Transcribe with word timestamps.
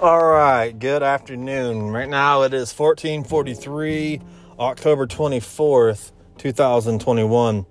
All 0.00 0.24
right, 0.24 0.78
good 0.78 1.02
afternoon. 1.02 1.90
Right 1.90 2.08
now 2.08 2.42
it 2.42 2.54
is 2.54 2.72
1443, 2.72 4.20
October 4.60 5.08
24th, 5.08 6.12
2021. 6.36 7.66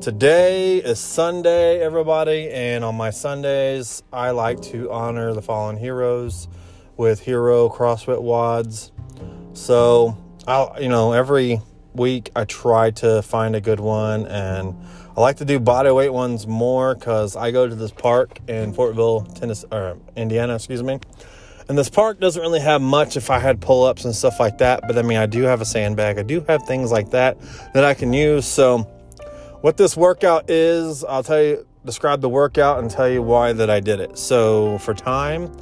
Today 0.00 0.78
is 0.78 0.98
Sunday, 0.98 1.80
everybody, 1.80 2.50
and 2.50 2.82
on 2.82 2.96
my 2.96 3.10
Sundays, 3.10 4.02
I 4.12 4.32
like 4.32 4.60
to 4.62 4.90
honor 4.90 5.32
the 5.32 5.40
fallen 5.40 5.76
heroes 5.76 6.48
with 6.96 7.20
hero 7.20 7.68
CrossFit 7.68 8.24
WODs. 8.24 8.90
So, 9.56 10.18
I 10.48 10.80
you 10.80 10.88
know, 10.88 11.12
every 11.12 11.60
week 11.94 12.32
I 12.34 12.44
try 12.44 12.90
to 12.90 13.22
find 13.22 13.54
a 13.54 13.60
good 13.60 13.78
one 13.78 14.26
and 14.26 14.76
I 15.16 15.20
like 15.20 15.36
to 15.36 15.44
do 15.44 15.60
body 15.60 15.92
weight 15.92 16.12
ones 16.12 16.44
more 16.44 16.96
cuz 16.96 17.36
I 17.36 17.52
go 17.52 17.68
to 17.68 17.74
this 17.76 17.92
park 17.92 18.40
in 18.48 18.74
Fortville, 18.74 19.32
Tennessee 19.38 19.68
or 19.70 19.96
Indiana, 20.16 20.56
excuse 20.56 20.82
me 20.82 20.98
and 21.68 21.76
this 21.76 21.90
park 21.90 22.18
doesn't 22.18 22.40
really 22.40 22.60
have 22.60 22.80
much 22.80 23.16
if 23.16 23.30
I 23.30 23.38
had 23.38 23.60
pull 23.60 23.84
ups 23.84 24.04
and 24.04 24.14
stuff 24.14 24.40
like 24.40 24.58
that. 24.58 24.80
But 24.86 24.96
I 24.96 25.02
mean, 25.02 25.18
I 25.18 25.26
do 25.26 25.42
have 25.42 25.60
a 25.60 25.66
sandbag. 25.66 26.18
I 26.18 26.22
do 26.22 26.40
have 26.48 26.66
things 26.66 26.90
like 26.90 27.10
that 27.10 27.38
that 27.74 27.84
I 27.84 27.94
can 27.94 28.12
use. 28.12 28.46
So, 28.46 28.78
what 29.60 29.76
this 29.76 29.96
workout 29.96 30.48
is, 30.48 31.04
I'll 31.04 31.22
tell 31.22 31.42
you, 31.42 31.66
describe 31.84 32.20
the 32.20 32.28
workout 32.28 32.78
and 32.78 32.90
tell 32.90 33.08
you 33.08 33.22
why 33.22 33.52
that 33.52 33.68
I 33.68 33.80
did 33.80 34.00
it. 34.00 34.16
So, 34.16 34.78
for 34.78 34.94
time 34.94 35.52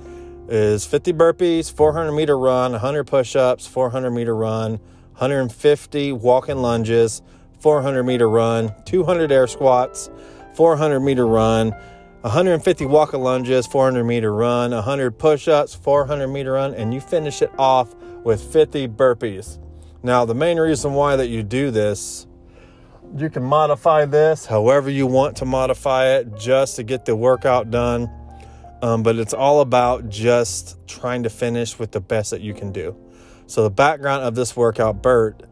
is 0.49 0.87
50 0.87 1.13
burpees, 1.13 1.73
400 1.73 2.13
meter 2.13 2.39
run, 2.39 2.73
100 2.73 3.05
push 3.05 3.35
ups, 3.35 3.67
400 3.67 4.11
meter 4.13 4.37
run, 4.37 4.73
150 5.13 6.13
walking 6.13 6.59
lunges, 6.59 7.21
400 7.59 8.05
meter 8.05 8.29
run, 8.29 8.73
200 8.85 9.33
air 9.33 9.49
squats, 9.49 10.09
400 10.55 11.01
meter 11.01 11.27
run 11.27 11.75
150 12.23 12.87
walking 12.87 13.21
lunges, 13.21 13.67
400 13.67 14.05
meter 14.05 14.33
run, 14.33 14.71
100 14.73 15.19
push 15.19 15.49
ups, 15.49 15.75
400 15.75 16.29
meter 16.29 16.53
run, 16.53 16.75
and 16.75 16.93
you 16.93 17.01
finish 17.01 17.43
it 17.43 17.51
off 17.59 17.95
with 18.25 18.43
50 18.53 18.89
burpees. 18.89 19.59
Now, 20.03 20.25
the 20.25 20.35
main 20.35 20.59
reason 20.59 20.95
why 20.95 21.17
that 21.17 21.29
you 21.29 21.43
do 21.43 21.71
this, 21.71 22.27
you 23.17 23.31
can 23.31 23.43
modify 23.43 24.05
this 24.05 24.47
however 24.47 24.91
you 24.91 25.07
want 25.07 25.37
to 25.37 25.45
modify 25.45 26.17
it 26.17 26.37
just 26.37 26.77
to 26.77 26.83
get 26.83 27.05
the 27.05 27.15
workout 27.15 27.71
done. 27.71 28.11
Um, 28.83 29.03
but 29.03 29.17
it's 29.17 29.33
all 29.33 29.61
about 29.61 30.09
just 30.11 30.77
trying 30.87 31.23
to 31.23 31.31
finish 31.31 31.79
with 31.79 31.93
the 31.93 32.01
best 32.01 32.31
that 32.31 32.41
you 32.41 32.55
can 32.55 32.73
do. 32.73 32.97
So, 33.47 33.63
the 33.63 33.71
background 33.71 34.25
of 34.25 34.35
this 34.35 34.57
workout, 34.57 35.03
Bert, 35.03 35.43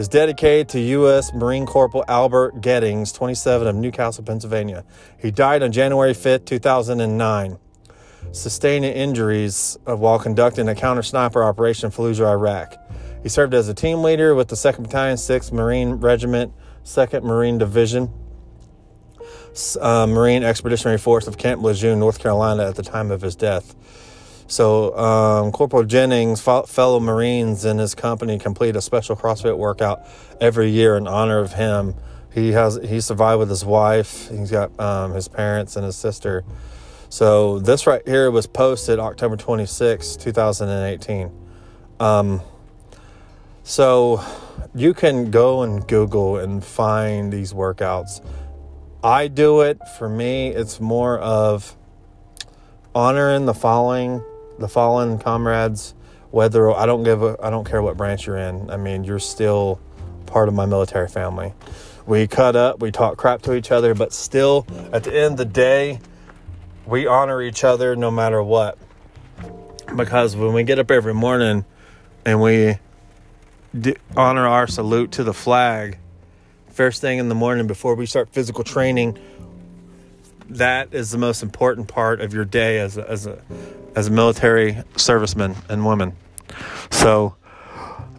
is 0.00 0.08
dedicated 0.08 0.66
to 0.70 0.80
U.S. 0.80 1.34
Marine 1.34 1.66
Corporal 1.66 2.06
Albert 2.08 2.62
Gettings, 2.62 3.12
27 3.12 3.68
of 3.68 3.76
New 3.76 3.90
Castle, 3.90 4.24
Pennsylvania. 4.24 4.82
He 5.18 5.30
died 5.30 5.62
on 5.62 5.72
January 5.72 6.14
5, 6.14 6.46
2009, 6.46 7.58
sustaining 8.32 8.94
injuries 8.94 9.76
while 9.84 10.18
conducting 10.18 10.70
a 10.70 10.74
counter 10.74 11.02
sniper 11.02 11.44
operation 11.44 11.88
in 11.88 11.92
Fallujah, 11.92 12.30
Iraq. 12.30 12.76
He 13.22 13.28
served 13.28 13.52
as 13.52 13.68
a 13.68 13.74
team 13.74 14.02
leader 14.02 14.34
with 14.34 14.48
the 14.48 14.56
2nd 14.56 14.84
Battalion, 14.84 15.18
6th 15.18 15.52
Marine 15.52 15.90
Regiment, 15.96 16.54
2nd 16.82 17.22
Marine 17.22 17.58
Division, 17.58 18.10
uh, 19.82 20.06
Marine 20.06 20.42
Expeditionary 20.42 20.96
Force 20.96 21.26
of 21.26 21.36
Camp 21.36 21.62
Lejeune, 21.62 21.98
North 21.98 22.20
Carolina 22.20 22.66
at 22.66 22.76
the 22.76 22.82
time 22.82 23.10
of 23.10 23.20
his 23.20 23.36
death. 23.36 23.74
So, 24.50 24.98
um, 24.98 25.52
Corporal 25.52 25.84
Jennings, 25.84 26.40
fellow 26.40 26.98
Marines 26.98 27.64
in 27.64 27.78
his 27.78 27.94
company, 27.94 28.36
complete 28.36 28.74
a 28.74 28.80
special 28.80 29.14
CrossFit 29.14 29.56
workout 29.56 30.04
every 30.40 30.70
year 30.70 30.96
in 30.96 31.06
honor 31.06 31.38
of 31.38 31.52
him. 31.52 31.94
He 32.34 32.50
has 32.50 32.76
he 32.82 33.00
survived 33.00 33.38
with 33.38 33.48
his 33.48 33.64
wife. 33.64 34.28
He's 34.28 34.50
got 34.50 34.78
um, 34.80 35.12
his 35.12 35.28
parents 35.28 35.76
and 35.76 35.84
his 35.84 35.94
sister. 35.94 36.42
So 37.08 37.60
this 37.60 37.86
right 37.86 38.02
here 38.04 38.28
was 38.32 38.48
posted 38.48 38.98
October 38.98 39.36
26, 39.36 40.16
2018. 40.16 41.30
Um, 42.00 42.40
so 43.62 44.20
you 44.74 44.94
can 44.94 45.30
go 45.30 45.62
and 45.62 45.86
Google 45.86 46.38
and 46.38 46.64
find 46.64 47.32
these 47.32 47.52
workouts. 47.52 48.20
I 49.04 49.28
do 49.28 49.60
it 49.60 49.78
for 49.96 50.08
me. 50.08 50.48
It's 50.48 50.80
more 50.80 51.20
of 51.20 51.76
honoring 52.96 53.46
the 53.46 53.54
following 53.54 54.24
the 54.60 54.68
fallen 54.68 55.18
comrades, 55.18 55.94
whether 56.30 56.70
I 56.70 56.86
don't 56.86 57.02
give 57.02 57.22
a, 57.22 57.36
I 57.42 57.50
don't 57.50 57.64
care 57.64 57.82
what 57.82 57.96
branch 57.96 58.26
you're 58.26 58.36
in. 58.36 58.70
I 58.70 58.76
mean, 58.76 59.02
you're 59.04 59.18
still 59.18 59.80
part 60.26 60.48
of 60.48 60.54
my 60.54 60.66
military 60.66 61.08
family. 61.08 61.52
We 62.06 62.26
cut 62.26 62.56
up, 62.56 62.80
we 62.80 62.92
talk 62.92 63.16
crap 63.16 63.42
to 63.42 63.54
each 63.54 63.70
other, 63.72 63.94
but 63.94 64.12
still, 64.12 64.66
at 64.92 65.04
the 65.04 65.14
end 65.14 65.32
of 65.32 65.36
the 65.38 65.44
day, 65.44 66.00
we 66.86 67.06
honor 67.06 67.42
each 67.42 67.64
other 67.64 67.96
no 67.96 68.10
matter 68.10 68.42
what. 68.42 68.78
Because 69.96 70.36
when 70.36 70.52
we 70.52 70.62
get 70.62 70.78
up 70.78 70.90
every 70.90 71.14
morning 71.14 71.64
and 72.24 72.40
we 72.40 72.76
honor 74.16 74.46
our 74.46 74.66
salute 74.66 75.12
to 75.12 75.24
the 75.24 75.34
flag, 75.34 75.98
first 76.70 77.00
thing 77.00 77.18
in 77.18 77.28
the 77.28 77.34
morning 77.34 77.66
before 77.66 77.94
we 77.94 78.06
start 78.06 78.28
physical 78.32 78.64
training, 78.64 79.18
that 80.50 80.92
is 80.92 81.10
the 81.10 81.18
most 81.18 81.42
important 81.42 81.88
part 81.88 82.20
of 82.20 82.34
your 82.34 82.44
day 82.44 82.78
as 82.78 82.96
a, 82.96 83.08
as 83.08 83.26
a 83.26 83.40
as 83.96 84.06
a 84.06 84.10
military 84.10 84.74
serviceman 84.94 85.56
and 85.68 85.84
woman. 85.84 86.14
So 86.90 87.34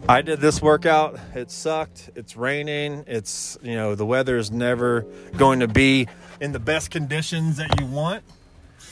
I 0.08 0.22
did 0.22 0.40
this 0.40 0.60
workout. 0.60 1.18
It 1.34 1.50
sucked. 1.50 2.10
It's 2.16 2.36
raining. 2.36 3.04
It's, 3.06 3.56
you 3.62 3.74
know, 3.74 3.94
the 3.94 4.04
weather 4.04 4.36
is 4.36 4.50
never 4.50 5.06
going 5.36 5.60
to 5.60 5.68
be 5.68 6.08
in 6.40 6.52
the 6.52 6.58
best 6.58 6.90
conditions 6.90 7.56
that 7.58 7.80
you 7.80 7.86
want. 7.86 8.24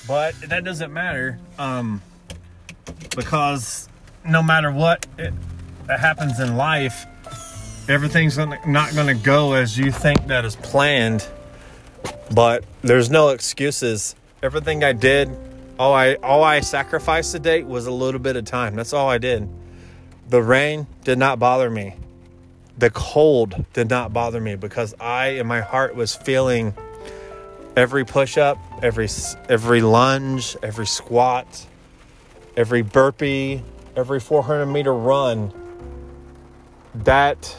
But 0.07 0.35
that 0.43 0.65
doesn't 0.65 0.93
matter 0.93 1.39
um, 1.59 2.01
because 3.17 3.89
no 4.25 4.43
matter 4.43 4.71
what 4.73 5.07
it, 5.19 5.35
that 5.87 6.01
happens 6.01 6.39
in 6.39 6.57
life, 6.57 7.07
everything's 7.89 8.39
not 8.39 8.95
going 8.95 9.07
to 9.09 9.23
go 9.23 9.55
as 9.55 9.77
you 9.77 9.91
think 9.91 10.29
that 10.29 10.45
is 10.45 10.57
planned. 10.57 11.27
But 12.35 12.65
there's 12.83 13.11
no 13.11 13.31
excuses. 13.31 14.15
Everything 14.43 14.85
I 14.85 14.93
did 14.93 15.31
all 15.81 15.95
I 15.95 16.17
all 16.17 16.45
I 16.45 16.61
sacrificed 16.61 17.33
today 17.33 17.63
was 17.63 17.87
a 17.87 17.91
little 17.91 18.21
bit 18.21 18.37
of 18.37 18.45
time. 18.45 18.75
That's 18.75 18.93
all 18.93 19.09
I 19.09 19.17
did. 19.17 19.49
The 20.29 20.43
rain 20.43 20.87
did 21.05 21.19
not 21.19 21.39
bother 21.39 21.71
me. 21.71 21.95
The 22.77 22.91
cold 22.91 23.65
did 23.73 23.89
not 23.89 24.13
bother 24.13 24.43
me 24.43 24.57
because 24.57 24.95
I 25.01 25.29
in 25.29 25.47
my 25.47 25.63
heart 25.63 25.95
was 25.95 26.15
feeling 26.15 26.75
every 27.79 28.05
push 28.05 28.37
up, 28.37 28.59
every 28.83 29.09
every 29.49 29.81
lunge, 29.81 30.55
every 30.63 30.87
squat, 30.87 31.67
every 32.59 32.83
burpee, 32.83 33.63
every 33.97 34.21
400 34.21 34.67
meter 34.67 34.93
run. 34.93 35.51
That 36.95 37.57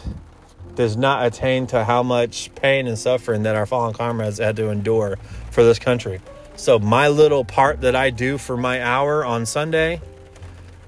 does 0.76 0.96
not 0.96 1.26
attain 1.26 1.68
to 1.68 1.84
how 1.84 2.04
much 2.04 2.54
pain 2.56 2.88
and 2.88 2.98
suffering 2.98 3.44
that 3.44 3.56
our 3.56 3.66
fallen 3.66 3.94
comrades 3.94 4.38
had 4.38 4.56
to 4.56 4.70
endure 4.70 5.18
for 5.52 5.64
this 5.64 5.80
country. 5.80 6.22
So 6.56 6.80
my 6.80 7.08
little 7.08 7.44
part 7.44 7.82
that 7.82 7.96
I 7.96 8.09
do 8.09 8.38
for 8.38 8.56
my 8.56 8.82
hour 8.82 9.26
on 9.26 9.46
Sunday, 9.46 10.02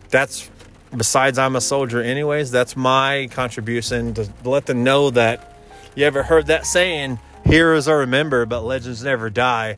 that's 0.09 0.49
besides 0.95 1.37
I'm 1.37 1.55
a 1.55 1.61
soldier 1.61 2.01
anyways, 2.01 2.51
that's 2.51 2.75
my 2.75 3.27
contribution 3.31 4.13
to 4.13 4.29
let 4.43 4.65
them 4.65 4.83
know 4.83 5.09
that 5.11 5.57
you 5.95 6.05
ever 6.05 6.23
heard 6.23 6.47
that 6.47 6.65
saying, 6.65 7.19
heroes 7.45 7.87
are 7.87 7.99
remembered, 7.99 8.49
but 8.49 8.61
legends 8.61 9.03
never 9.03 9.29
die. 9.29 9.77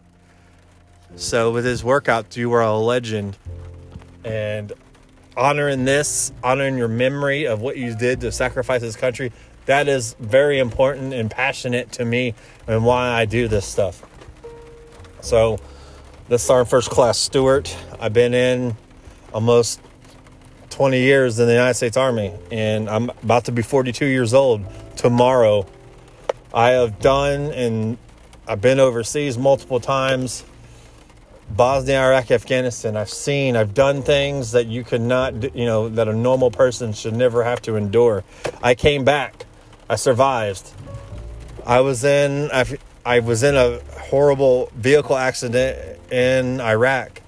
So 1.16 1.52
with 1.52 1.66
his 1.66 1.84
workout, 1.84 2.36
you 2.36 2.52
are 2.54 2.62
a 2.62 2.78
legend. 2.78 3.38
And 4.24 4.74
honoring 5.38 5.86
this, 5.86 6.32
honoring 6.44 6.78
your 6.78 6.88
memory 6.88 7.46
of 7.46 7.62
what 7.62 7.78
you 7.78 7.96
did 7.96 8.22
to 8.22 8.32
sacrifice 8.32 8.82
this 8.82 8.96
country, 8.96 9.32
that 9.66 9.88
is 9.88 10.16
very 10.20 10.60
important 10.60 11.14
and 11.14 11.30
passionate 11.30 11.92
to 11.94 12.06
me 12.06 12.34
and 12.68 12.86
why 12.86 13.10
I 13.10 13.26
do 13.26 13.48
this 13.48 13.66
stuff. 13.66 14.04
So 15.22 15.58
this 16.30 16.44
is 16.44 16.50
our 16.50 16.66
first 16.66 16.90
class 16.90 17.18
steward. 17.18 17.70
I've 18.00 18.14
been 18.14 18.34
in 18.34 18.76
almost 19.34 19.80
20 20.70 21.00
years 21.00 21.40
in 21.40 21.48
the 21.48 21.54
United 21.54 21.76
States 21.76 21.98
Army, 21.98 22.34
and 22.52 22.90
I'm 22.90 23.10
about 23.24 23.46
to 23.46 23.52
be 23.52 23.62
42 23.62 24.06
years 24.06 24.34
old 24.34 24.64
tomorrow. 24.96 25.66
I 26.54 26.70
have 26.72 27.00
done 27.00 27.52
and 27.52 27.98
I've 28.48 28.62
been 28.62 28.80
overseas 28.80 29.38
multiple 29.38 29.80
times. 29.80 30.46
Bosnia, 31.50 32.02
Iraq, 32.02 32.32
Afghanistan. 32.32 32.98
I've 32.98 33.10
seen, 33.10 33.56
I've 33.56 33.74
done 33.74 34.02
things 34.02 34.52
that 34.52 34.68
you 34.68 34.84
could 34.84 35.02
not, 35.02 35.56
you 35.56 35.66
know, 35.66 35.90
that 35.90 36.08
a 36.08 36.14
normal 36.14 36.52
person 36.52 36.94
should 36.94 37.14
never 37.14 37.44
have 37.44 37.62
to 37.64 37.76
endure. 37.76 38.24
I 38.62 38.76
came 38.76 39.04
back. 39.04 39.46
I 39.90 39.96
survived. 39.96 40.72
I 41.66 41.82
was 41.82 42.04
in, 42.04 42.50
I 42.52 42.66
I 43.06 43.20
was 43.20 43.44
in 43.44 43.56
a 43.56 43.80
horrible 44.00 44.72
vehicle 44.76 45.16
accident 45.16 46.00
in 46.12 46.60
Iraq 46.60 47.22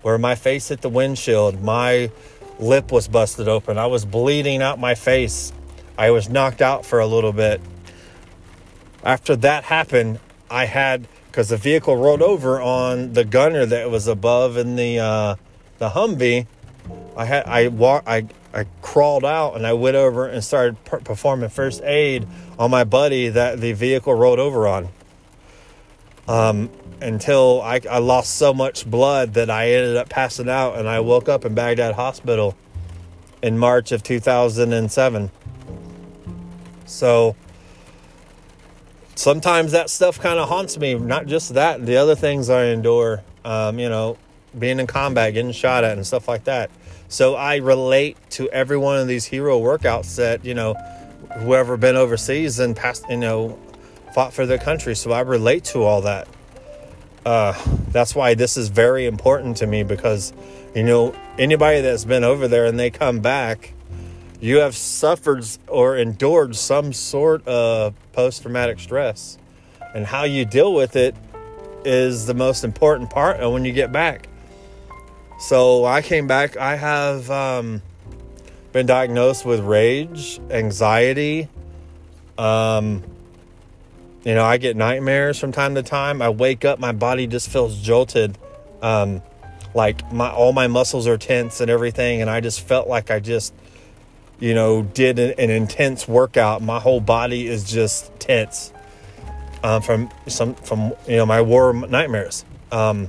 where 0.00 0.16
my 0.16 0.34
face 0.34 0.68
hit 0.68 0.80
the 0.80 0.88
windshield. 0.88 1.62
My 1.62 2.10
lip 2.58 2.90
was 2.90 3.08
busted 3.08 3.46
open. 3.46 3.76
I 3.76 3.86
was 3.86 4.06
bleeding 4.06 4.62
out 4.62 4.78
my 4.78 4.94
face. 4.94 5.52
I 5.98 6.10
was 6.10 6.30
knocked 6.30 6.62
out 6.62 6.86
for 6.86 6.98
a 6.98 7.06
little 7.06 7.32
bit. 7.32 7.60
After 9.04 9.36
that 9.36 9.64
happened, 9.64 10.18
I 10.50 10.64
had 10.64 11.06
because 11.26 11.50
the 11.50 11.58
vehicle 11.58 11.96
rolled 11.96 12.22
over 12.22 12.60
on 12.60 13.12
the 13.12 13.24
gunner 13.24 13.66
that 13.66 13.90
was 13.90 14.06
above 14.06 14.56
in 14.56 14.76
the 14.76 14.98
uh, 14.98 15.34
the 15.78 15.90
Humvee, 15.90 16.46
I 17.16 17.24
had 17.26 17.46
I 17.46 17.68
walk 17.68 18.04
I 18.06 18.26
I 18.58 18.66
crawled 18.82 19.24
out 19.24 19.54
and 19.56 19.66
I 19.66 19.72
went 19.72 19.96
over 19.96 20.26
and 20.26 20.42
started 20.42 20.82
per- 20.84 21.00
performing 21.00 21.48
first 21.48 21.82
aid 21.82 22.26
on 22.58 22.70
my 22.70 22.84
buddy 22.84 23.28
that 23.28 23.60
the 23.60 23.72
vehicle 23.72 24.14
rolled 24.14 24.38
over 24.38 24.66
on. 24.66 24.88
Um, 26.26 26.70
until 27.00 27.62
I, 27.62 27.80
I 27.88 27.98
lost 27.98 28.36
so 28.36 28.52
much 28.52 28.88
blood 28.88 29.34
that 29.34 29.50
I 29.50 29.70
ended 29.70 29.96
up 29.96 30.08
passing 30.08 30.48
out 30.48 30.76
and 30.76 30.88
I 30.88 31.00
woke 31.00 31.28
up 31.28 31.44
in 31.44 31.54
Baghdad 31.54 31.94
Hospital 31.94 32.56
in 33.42 33.58
March 33.58 33.92
of 33.92 34.02
2007. 34.02 35.30
So 36.86 37.36
sometimes 39.14 39.72
that 39.72 39.90
stuff 39.90 40.18
kind 40.18 40.38
of 40.38 40.48
haunts 40.48 40.78
me. 40.78 40.94
Not 40.94 41.26
just 41.26 41.54
that, 41.54 41.84
the 41.84 41.96
other 41.96 42.14
things 42.14 42.50
I 42.50 42.66
endure, 42.66 43.22
um, 43.44 43.78
you 43.78 43.88
know, 43.88 44.16
being 44.58 44.80
in 44.80 44.86
combat, 44.86 45.34
getting 45.34 45.52
shot 45.52 45.84
at, 45.84 45.96
and 45.96 46.06
stuff 46.06 46.28
like 46.28 46.44
that. 46.44 46.70
So 47.08 47.34
I 47.34 47.56
relate 47.56 48.18
to 48.30 48.50
every 48.50 48.76
one 48.76 48.98
of 48.98 49.08
these 49.08 49.24
hero 49.24 49.58
workouts 49.58 50.16
that, 50.16 50.44
you 50.44 50.54
know, 50.54 50.74
whoever 51.38 51.76
been 51.76 51.96
overseas 51.96 52.58
and 52.58 52.76
passed, 52.76 53.08
you 53.08 53.16
know, 53.16 53.58
fought 54.14 54.34
for 54.34 54.44
their 54.44 54.58
country. 54.58 54.94
So 54.94 55.12
I 55.12 55.20
relate 55.20 55.64
to 55.64 55.82
all 55.82 56.02
that. 56.02 56.28
Uh, 57.24 57.54
that's 57.88 58.14
why 58.14 58.34
this 58.34 58.56
is 58.56 58.68
very 58.68 59.06
important 59.06 59.56
to 59.58 59.66
me 59.66 59.82
because, 59.82 60.32
you 60.74 60.82
know, 60.82 61.14
anybody 61.38 61.80
that's 61.80 62.04
been 62.04 62.24
over 62.24 62.46
there 62.46 62.66
and 62.66 62.78
they 62.78 62.90
come 62.90 63.20
back, 63.20 63.72
you 64.40 64.58
have 64.58 64.76
suffered 64.76 65.44
or 65.66 65.96
endured 65.96 66.56
some 66.56 66.92
sort 66.92 67.46
of 67.48 67.94
post 68.12 68.42
traumatic 68.42 68.80
stress. 68.80 69.38
And 69.94 70.06
how 70.06 70.24
you 70.24 70.44
deal 70.44 70.74
with 70.74 70.94
it 70.94 71.16
is 71.84 72.26
the 72.26 72.34
most 72.34 72.64
important 72.64 73.08
part 73.08 73.40
when 73.50 73.64
you 73.64 73.72
get 73.72 73.92
back. 73.92 74.28
So 75.38 75.84
I 75.84 76.02
came 76.02 76.26
back. 76.26 76.56
I 76.56 76.76
have 76.76 77.30
um, 77.30 77.82
been 78.72 78.86
diagnosed 78.86 79.44
with 79.44 79.60
rage, 79.60 80.40
anxiety. 80.50 81.48
Um, 82.36 83.02
you 84.24 84.34
know, 84.34 84.44
I 84.44 84.58
get 84.58 84.76
nightmares 84.76 85.38
from 85.38 85.52
time 85.52 85.74
to 85.76 85.82
time. 85.82 86.20
I 86.20 86.28
wake 86.30 86.64
up, 86.64 86.78
my 86.78 86.92
body 86.92 87.26
just 87.26 87.48
feels 87.48 87.80
jolted. 87.80 88.36
Um, 88.82 89.22
like 89.74 90.12
my 90.12 90.30
all 90.30 90.52
my 90.52 90.66
muscles 90.66 91.06
are 91.06 91.18
tense 91.18 91.60
and 91.60 91.70
everything, 91.70 92.20
and 92.20 92.28
I 92.30 92.40
just 92.40 92.60
felt 92.60 92.88
like 92.88 93.10
I 93.10 93.20
just 93.20 93.52
you 94.40 94.54
know, 94.54 94.82
did 94.82 95.18
an, 95.18 95.34
an 95.38 95.50
intense 95.50 96.06
workout, 96.06 96.62
my 96.62 96.78
whole 96.78 97.00
body 97.00 97.46
is 97.46 97.64
just 97.64 98.14
tense 98.20 98.72
um, 99.64 99.82
from 99.82 100.10
some 100.26 100.54
from 100.54 100.92
you 101.06 101.16
know 101.16 101.26
my 101.26 101.40
war 101.40 101.72
nightmares. 101.72 102.44
Um, 102.70 103.08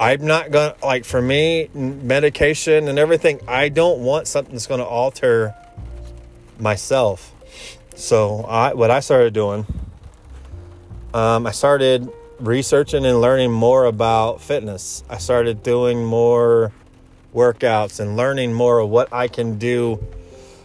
I'm 0.00 0.24
not 0.24 0.50
gonna 0.50 0.76
like 0.82 1.04
for 1.04 1.20
me 1.20 1.68
medication 1.74 2.88
and 2.88 2.98
everything. 2.98 3.38
I 3.46 3.68
don't 3.68 4.00
want 4.00 4.26
something 4.26 4.54
that's 4.54 4.66
gonna 4.66 4.82
alter 4.82 5.54
myself. 6.58 7.34
So 7.96 8.46
I 8.48 8.72
what 8.72 8.90
I 8.90 9.00
started 9.00 9.34
doing, 9.34 9.66
um, 11.12 11.46
I 11.46 11.50
started 11.50 12.10
researching 12.38 13.04
and 13.04 13.20
learning 13.20 13.52
more 13.52 13.84
about 13.84 14.40
fitness. 14.40 15.04
I 15.10 15.18
started 15.18 15.62
doing 15.62 16.02
more 16.02 16.72
workouts 17.34 18.00
and 18.00 18.16
learning 18.16 18.54
more 18.54 18.78
of 18.78 18.88
what 18.88 19.12
I 19.12 19.28
can 19.28 19.58
do 19.58 20.02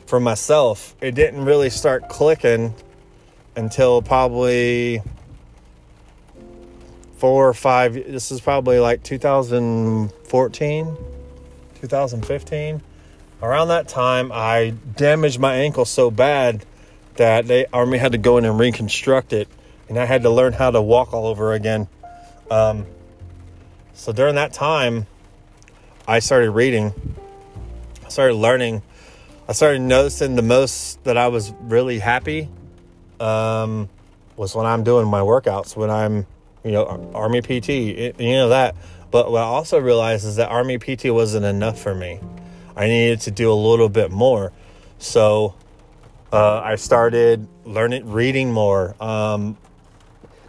for 0.05 0.21
myself. 0.21 0.95
It 1.01 1.13
didn't 1.13 1.43
really 1.43 1.69
start 1.69 2.07
clicking 2.07 2.73
until 3.57 4.01
probably 4.01 5.01
four 7.25 7.49
or 7.49 7.53
five. 7.55 7.95
This 7.95 8.31
is 8.31 8.39
probably 8.39 8.77
like 8.77 9.01
2014, 9.01 10.97
2015. 11.81 12.81
Around 13.41 13.67
that 13.69 13.87
time, 13.87 14.31
I 14.31 14.75
damaged 14.95 15.39
my 15.39 15.55
ankle 15.55 15.85
so 15.85 16.11
bad 16.11 16.63
that 17.15 17.47
the 17.47 17.67
army 17.73 17.97
had 17.97 18.11
to 18.11 18.19
go 18.19 18.37
in 18.37 18.45
and 18.45 18.59
reconstruct 18.59 19.33
it, 19.33 19.47
and 19.89 19.97
I 19.97 20.05
had 20.05 20.21
to 20.21 20.29
learn 20.29 20.53
how 20.53 20.69
to 20.69 20.79
walk 20.79 21.15
all 21.15 21.25
over 21.25 21.53
again. 21.53 21.87
Um, 22.51 22.85
so 23.95 24.13
during 24.13 24.35
that 24.35 24.53
time, 24.53 25.07
I 26.07 26.19
started 26.19 26.51
reading, 26.51 26.93
I 28.05 28.09
started 28.09 28.35
learning, 28.35 28.83
I 29.49 29.53
started 29.53 29.81
noticing 29.81 30.35
the 30.35 30.43
most 30.43 31.03
that 31.05 31.17
I 31.17 31.29
was 31.29 31.51
really 31.61 31.97
happy 31.97 32.49
um, 33.19 33.89
was 34.37 34.53
when 34.53 34.67
I'm 34.67 34.83
doing 34.83 35.07
my 35.07 35.21
workouts, 35.21 35.75
when 35.75 35.89
I'm, 35.89 36.27
you 36.65 36.71
know, 36.71 37.11
Army 37.13 37.41
PT, 37.41 37.69
you 37.69 38.13
know 38.17 38.49
that. 38.49 38.75
But 39.11 39.31
what 39.31 39.41
I 39.41 39.45
also 39.45 39.79
realized 39.79 40.25
is 40.25 40.35
that 40.37 40.49
Army 40.49 40.77
PT 40.79 41.05
wasn't 41.05 41.45
enough 41.45 41.79
for 41.79 41.93
me. 41.93 42.19
I 42.75 42.87
needed 42.87 43.21
to 43.21 43.31
do 43.31 43.51
a 43.51 43.55
little 43.55 43.87
bit 43.87 44.11
more. 44.11 44.51
So 44.97 45.53
uh, 46.33 46.59
I 46.59 46.75
started 46.75 47.47
learning, 47.63 48.11
reading 48.11 48.51
more, 48.51 48.95
um, 49.01 49.57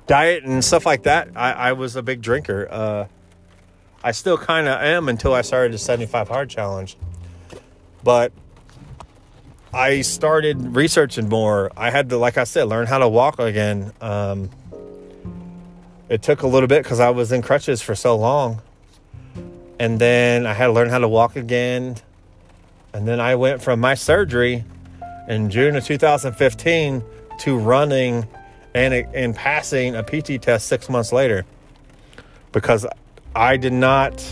diet 0.06 0.44
and 0.44 0.64
stuff 0.64 0.86
like 0.86 1.04
that. 1.04 1.28
I, 1.36 1.52
I 1.52 1.72
was 1.72 1.96
a 1.96 2.02
big 2.02 2.22
drinker. 2.22 2.66
Uh, 2.68 3.06
I 4.02 4.12
still 4.12 4.38
kind 4.38 4.68
of 4.68 4.80
am 4.80 5.08
until 5.08 5.34
I 5.34 5.42
started 5.42 5.74
the 5.74 5.78
75 5.78 6.28
hard 6.28 6.48
challenge. 6.48 6.96
But 8.02 8.32
I 9.72 10.00
started 10.00 10.74
researching 10.74 11.28
more. 11.28 11.70
I 11.76 11.90
had 11.90 12.08
to, 12.08 12.16
like 12.16 12.38
I 12.38 12.44
said, 12.44 12.68
learn 12.68 12.86
how 12.86 12.98
to 12.98 13.08
walk 13.08 13.38
again. 13.38 13.92
Um, 14.00 14.50
it 16.08 16.22
took 16.22 16.42
a 16.42 16.46
little 16.46 16.68
bit 16.68 16.82
because 16.82 17.00
I 17.00 17.10
was 17.10 17.32
in 17.32 17.42
crutches 17.42 17.82
for 17.82 17.94
so 17.94 18.16
long. 18.16 18.62
And 19.78 19.98
then 19.98 20.46
I 20.46 20.54
had 20.54 20.66
to 20.66 20.72
learn 20.72 20.88
how 20.88 20.98
to 20.98 21.08
walk 21.08 21.36
again. 21.36 21.96
And 22.92 23.06
then 23.06 23.20
I 23.20 23.34
went 23.34 23.62
from 23.62 23.80
my 23.80 23.94
surgery 23.94 24.64
in 25.28 25.50
June 25.50 25.76
of 25.76 25.84
2015 25.84 27.04
to 27.40 27.58
running 27.58 28.26
and, 28.74 28.94
and 28.94 29.34
passing 29.34 29.94
a 29.94 30.02
PT 30.02 30.40
test 30.40 30.68
six 30.68 30.88
months 30.88 31.12
later 31.12 31.44
because 32.52 32.86
I 33.34 33.56
did 33.56 33.72
not, 33.72 34.24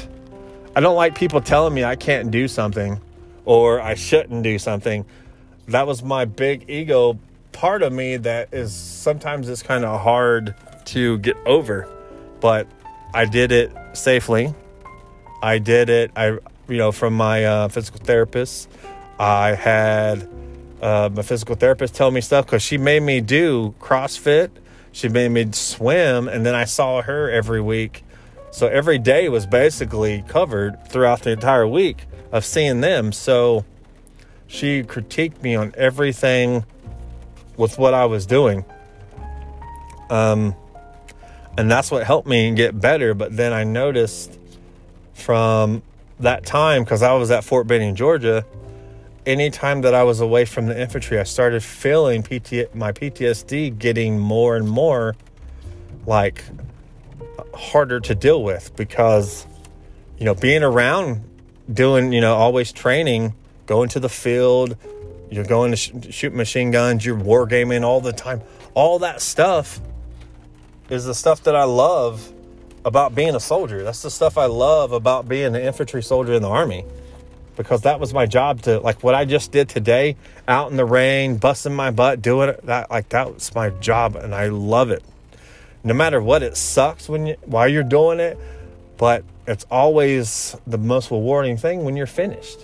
I 0.77 0.81
don't 0.81 0.97
like 0.97 1.15
people 1.15 1.41
telling 1.41 1.75
me 1.75 1.85
I 1.85 1.97
can't 1.97 2.31
do 2.31 2.49
something 2.49 3.01
or 3.45 3.81
I 3.81 3.95
shouldn't 3.95 4.43
do 4.43 4.59
something. 4.59 5.05
That 5.69 5.87
was 5.87 6.03
my 6.03 6.25
big 6.25 6.71
ego 6.71 7.19
part 7.53 7.83
of 7.83 7.93
me 7.93 8.17
that 8.19 8.53
is 8.53 8.75
sometimes 8.75 9.49
it's 9.49 9.63
kind 9.63 9.85
of 9.85 10.01
hard 10.01 10.55
to 10.87 11.19
get 11.19 11.37
over. 11.47 11.89
But 12.41 12.67
I 13.13 13.25
did 13.25 13.53
it 13.53 13.73
safely. 13.93 14.55
I 15.43 15.59
did 15.59 15.89
it, 15.89 16.11
I, 16.17 16.39
you 16.69 16.79
know, 16.79 16.93
from 16.93 17.15
my 17.15 17.45
uh, 17.45 17.69
physical 17.69 18.01
therapist. 18.01 18.71
I 19.19 19.55
had 19.55 20.29
uh, 20.81 21.11
my 21.13 21.23
physical 21.23 21.55
therapist 21.55 21.95
tell 21.95 22.11
me 22.11 22.21
stuff 22.21 22.47
because 22.47 22.63
she 22.63 22.79
made 22.79 23.03
me 23.03 23.21
do 23.21 23.75
CrossFit. 23.81 24.51
She 24.93 25.09
made 25.09 25.29
me 25.29 25.51
swim, 25.53 26.29
and 26.29 26.47
then 26.47 26.55
I 26.55 26.65
saw 26.65 27.03
her 27.03 27.31
every 27.31 27.61
week 27.61 28.05
so 28.55 28.69
every 28.69 28.99
day 28.99 29.29
was 29.29 29.47
basically 29.47 30.23
covered 30.29 30.87
throughout 30.87 31.23
the 31.23 31.33
entire 31.33 31.67
week 31.67 32.05
of 32.31 32.45
seeing 32.45 32.83
them. 32.83 33.11
So 33.11 33.65
she 34.47 34.85
critiqued 34.85 35.43
me 35.43 35.57
on 35.57 35.75
everything 35.77 36.65
with 37.57 37.79
what 37.81 37.95
I 37.95 38.05
was 38.07 38.27
doing. 38.27 38.65
Um, 40.09 40.55
and 41.57 41.71
that's 41.71 41.91
what 41.91 42.05
helped 42.05 42.29
me 42.29 42.53
get 42.55 42.81
better. 42.81 43.15
But 43.15 43.37
then 43.37 43.53
I 43.53 43.65
noticed 43.65 44.39
from 45.15 45.83
that 46.21 46.45
time, 46.47 46.85
because 46.85 47.03
I 47.03 47.13
was 47.15 47.31
at 47.31 47.45
Fort 47.45 47.67
Benning, 47.67 47.95
Georgia, 47.95 48.45
anytime 49.27 49.83
that 49.83 49.95
I 49.95 50.03
was 50.03 50.21
away 50.21 50.45
from 50.45 50.67
the 50.67 50.81
infantry, 50.81 51.19
I 51.19 51.25
started 51.25 51.63
feeling 51.63 52.23
PT- 52.23 52.75
my 52.75 52.93
PTSD 52.93 53.79
getting 53.79 54.19
more 54.19 54.57
and 54.57 54.69
more 54.69 55.17
like 56.07 56.45
harder 57.55 58.01
to 58.01 58.15
deal 58.15 58.43
with 58.43 58.75
because 58.77 59.47
you 60.19 60.25
know 60.25 60.35
being 60.35 60.63
around 60.63 61.23
doing 61.73 62.13
you 62.13 62.21
know 62.21 62.35
always 62.35 62.73
training 62.73 63.35
going 63.67 63.89
to 63.89 64.01
the 64.01 64.09
field 64.09 64.77
you're 65.31 65.45
going 65.45 65.71
to 65.71 65.77
sh- 65.77 65.93
shoot 66.11 66.35
machine 66.35 66.71
guns 66.71 67.07
you're 67.07 67.17
wargaming 67.17 67.83
all 67.83 68.01
the 68.01 68.13
time 68.13 68.43
all 68.75 68.99
that 68.99 69.21
stuff 69.21 69.81
is 70.91 71.05
the 71.05 71.15
stuff 71.15 71.43
that 71.45 71.57
i 71.57 71.65
love 71.65 72.33
about 72.85 73.15
being 73.15 73.35
a 73.35 73.41
soldier 73.41 73.83
that's 73.83 74.03
the 74.03 74.11
stuff 74.11 74.37
i 74.39 74.47
love 74.47 74.93
about 74.93 75.29
being 75.29 75.55
an 75.55 75.63
infantry 75.63 76.03
soldier 76.03 76.35
in 76.35 76.43
the 76.43 76.49
army 76.49 76.85
because 77.57 77.83
that 77.83 78.01
was 78.01 78.13
my 78.13 78.27
job 78.27 78.61
to 78.63 78.81
like 78.81 79.03
what 79.03 79.15
i 79.15 79.25
just 79.25 79.53
did 79.53 79.69
today 79.69 80.17
out 80.49 80.71
in 80.71 80.77
the 80.77 80.85
rain 80.85 81.37
busting 81.37 81.75
my 81.75 81.91
butt 81.91 82.21
doing 82.21 82.49
it 82.49 82.65
that 82.67 82.91
like 82.91 83.09
that 83.09 83.33
was 83.33 83.55
my 83.55 83.71
job 83.71 84.17
and 84.17 84.35
i 84.35 84.49
love 84.49 84.91
it 84.91 85.03
no 85.85 85.93
matter 85.93 86.21
what, 86.21 86.43
it 86.43 86.57
sucks 86.57 87.11
when 87.11 87.27
you, 87.27 87.37
while 87.45 87.69
you're 87.69 87.83
doing 87.83 88.19
it, 88.19 88.39
but 88.97 89.23
it's 89.47 89.67
always 89.71 90.57
the 90.67 90.79
most 90.79 91.11
rewarding 91.11 91.59
thing 91.59 91.85
when 91.85 91.95
you're 91.95 92.07
finished. 92.07 92.61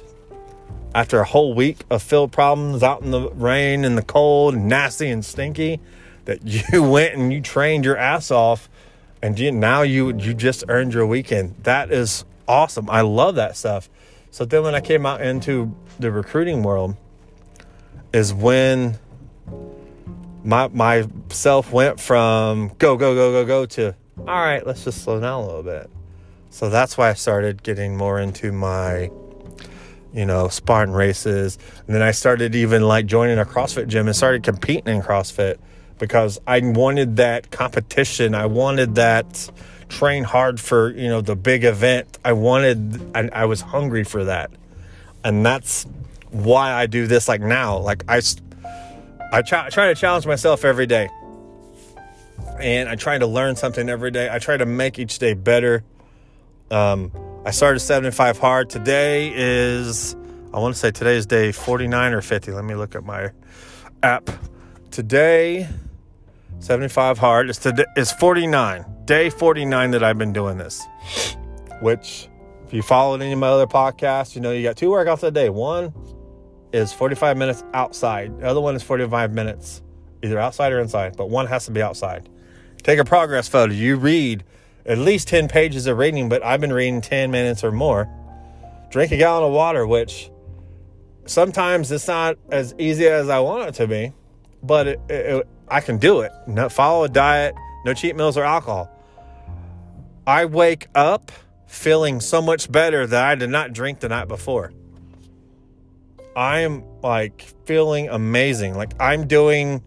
After 0.95 1.21
a 1.21 1.25
whole 1.25 1.55
week 1.55 1.85
of 1.91 2.03
field 2.03 2.33
problems 2.33 2.83
out 2.83 3.03
in 3.03 3.11
the 3.11 3.29
rain 3.31 3.85
and 3.85 3.97
the 3.97 4.03
cold, 4.03 4.57
nasty 4.57 5.11
and 5.11 5.23
stinky, 5.23 5.81
that 6.31 6.47
you 6.73 6.83
went 6.83 7.15
and 7.15 7.33
you 7.33 7.41
trained 7.41 7.85
your 7.85 7.97
ass 7.97 8.31
off, 8.31 8.69
and 9.21 9.39
you, 9.39 9.53
now 9.53 9.83
you 9.83 10.17
you 10.17 10.33
just 10.33 10.65
earned 10.69 10.95
your 10.95 11.07
weekend. 11.07 11.57
That 11.65 11.91
is 11.91 12.25
awesome. 12.49 12.89
I 12.89 13.03
love 13.03 13.35
that 13.35 13.57
stuff. 13.57 13.91
So 14.31 14.45
then 14.45 14.63
when 14.63 14.75
I 14.75 14.81
came 14.81 15.05
out 15.05 15.21
into 15.21 15.75
the 15.99 16.11
recruiting 16.11 16.63
world 16.63 16.97
is 18.13 18.33
when 18.33 18.99
my 20.45 20.69
myself 20.69 21.73
went 21.73 22.01
from 22.01 22.69
go 22.79 22.97
go 22.97 23.15
go 23.15 23.33
go 23.33 23.45
go 23.45 23.67
to 23.67 23.95
all 24.19 24.27
right, 24.27 24.67
let's 24.67 24.85
just 24.85 25.03
slow 25.03 25.21
down 25.21 25.43
a 25.43 25.47
little 25.47 25.63
bit. 25.63 25.91
So 26.51 26.69
that's 26.69 26.97
why 26.97 27.11
I 27.11 27.15
started 27.15 27.63
getting 27.63 27.97
more 27.97 28.21
into 28.21 28.53
my 28.53 29.11
you 30.13 30.27
know, 30.27 30.49
Spartan 30.49 30.93
races. 30.93 31.57
And 31.87 31.95
then 31.95 32.03
I 32.03 32.11
started 32.11 32.57
even 32.57 32.83
like 32.83 33.07
joining 33.07 33.39
a 33.39 33.45
CrossFit 33.45 33.87
gym 33.87 34.09
and 34.09 34.17
started 34.17 34.43
competing 34.43 34.97
in 34.97 35.03
CrossFit 35.03 35.59
because 36.01 36.41
I 36.47 36.61
wanted 36.61 37.17
that 37.17 37.53
competition. 37.53 38.35
I 38.35 38.47
wanted 38.47 38.97
that 38.97 39.51
train 39.89 40.25
hard 40.25 40.59
for, 40.59 40.91
you 40.91 41.09
know, 41.09 41.21
the 41.21 41.37
big 41.37 41.65
event. 41.65 42.19
I 42.25 42.33
wanted, 42.33 43.17
I, 43.17 43.29
I 43.33 43.45
was 43.45 43.61
hungry 43.61 44.03
for 44.03 44.25
that. 44.25 44.51
And 45.23 45.45
that's 45.47 45.87
why 46.31 46.73
I 46.73 46.87
do 46.87 47.07
this 47.07 47.29
like 47.29 47.43
now. 47.43 47.79
Like 47.79 48.05
I, 48.09 48.23
I 49.33 49.43
try, 49.43 49.69
try 49.69 49.89
to 49.89 49.95
challenge 49.95 50.27
myself 50.27 50.65
every 50.65 50.87
day. 50.87 51.09
And 52.59 52.89
I 52.89 52.95
try 52.95 53.19
to 53.19 53.27
learn 53.27 53.57
something 53.57 53.89
every 53.89 54.11
day. 54.11 54.29
I 54.31 54.39
try 54.39 54.57
to 54.57 54.67
make 54.67 54.99
each 54.99 55.19
day 55.19 55.35
better. 55.35 55.85
Um, 56.71 57.13
I 57.45 57.51
started 57.51 57.81
75 57.81 58.39
hard. 58.39 58.71
Today 58.71 59.33
is, 59.35 60.15
I 60.53 60.59
want 60.59 60.75
to 60.75 60.81
say 60.81 60.91
today 60.91 61.17
is 61.17 61.27
day 61.27 61.53
49 61.53 62.13
or 62.13 62.23
50. 62.23 62.53
Let 62.53 62.65
me 62.65 62.75
look 62.75 62.95
at 62.95 63.05
my 63.05 63.31
app. 64.03 64.31
Today, 64.91 65.69
75 66.61 67.19
hard. 67.19 67.49
It's, 67.49 67.59
today, 67.59 67.87
it's 67.97 68.13
49. 68.13 68.85
Day 69.07 69.31
49 69.31 69.91
that 69.93 70.05
I've 70.05 70.19
been 70.19 70.33
doing 70.33 70.59
this. 70.59 70.87
Which, 71.81 72.29
if 72.67 72.75
you 72.75 72.83
followed 72.83 73.23
any 73.23 73.33
of 73.33 73.39
my 73.39 73.49
other 73.49 73.67
podcasts, 73.67 74.35
you 74.35 74.43
know 74.43 74.53
you 74.53 74.63
got 74.63 74.77
two 74.77 74.91
workouts 74.91 75.23
a 75.23 75.31
day. 75.31 75.49
One 75.49 75.93
is 76.73 76.93
45 76.93 77.37
minutes 77.37 77.65
outside. 77.73 78.39
The 78.39 78.47
other 78.47 78.61
one 78.61 78.77
is 78.77 78.83
45 78.83 79.33
minutes 79.33 79.83
either 80.23 80.39
outside 80.39 80.73
or 80.73 80.81
inside, 80.81 81.17
but 81.17 81.31
one 81.31 81.47
has 81.47 81.65
to 81.65 81.71
be 81.71 81.81
outside. 81.81 82.29
Take 82.83 82.99
a 82.99 83.05
progress 83.05 83.49
photo. 83.49 83.73
You 83.73 83.97
read 83.97 84.45
at 84.85 84.99
least 84.99 85.29
10 85.29 85.49
pages 85.49 85.87
of 85.87 85.97
reading, 85.97 86.29
but 86.29 86.43
I've 86.45 86.61
been 86.61 86.73
reading 86.73 87.01
10 87.01 87.31
minutes 87.31 87.65
or 87.65 87.73
more. 87.73 88.09
Drink 88.91 89.13
a 89.13 89.17
gallon 89.17 89.45
of 89.45 89.53
water, 89.53 89.87
which 89.87 90.31
sometimes 91.25 91.91
it's 91.91 92.07
not 92.07 92.37
as 92.51 92.75
easy 92.79 93.07
as 93.07 93.31
I 93.31 93.39
want 93.41 93.69
it 93.69 93.75
to 93.77 93.87
be, 93.87 94.13
but 94.63 94.87
it, 94.89 95.01
it, 95.09 95.49
I 95.71 95.81
can 95.81 95.99
do 95.99 96.21
it. 96.21 96.33
No, 96.47 96.69
follow 96.69 97.05
a 97.05 97.09
diet, 97.09 97.55
no 97.85 97.95
cheat 97.95 98.17
meals 98.17 98.37
or 98.37 98.45
alcohol. 98.45 98.91
I 100.27 100.45
wake 100.45 100.89
up 100.95 101.31
feeling 101.67 102.21
so 102.21 102.43
much 102.43 102.71
better 102.71 103.07
that 103.07 103.25
I 103.25 103.35
did 103.37 103.51
not 103.51 103.73
drink 103.73 104.01
the 104.01 104.09
night 104.09 104.29
before. 104.29 104.73
I 106.37 106.61
am 106.61 106.85
like 107.03 107.43
feeling 107.65 108.09
amazing. 108.09 108.75
Like 108.75 108.93
I'm 109.01 109.27
doing 109.27 109.83